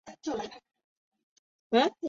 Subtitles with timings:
[0.01, 0.51] 合并移转英皇文化发展有限
[1.83, 1.95] 公司。